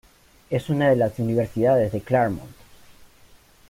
[0.49, 2.55] Es una de las Universidades de Claremont.